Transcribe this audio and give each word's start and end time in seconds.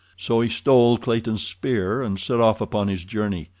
So 0.17 0.41
he 0.41 0.49
stole 0.49 0.97
Clayton's 0.97 1.45
spear 1.45 2.01
and 2.01 2.19
set 2.19 2.39
off 2.39 2.59
upon 2.59 2.87
his 2.87 3.05
journey. 3.05 3.49